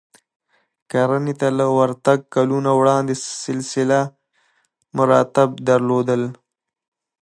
[0.91, 3.13] کرنې ته له ورتګ کلونه وړاندې
[3.43, 3.99] سلسله
[4.97, 6.21] مراتب درلودل